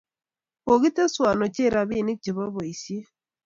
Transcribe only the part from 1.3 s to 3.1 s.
ochei robinik chebo boisiet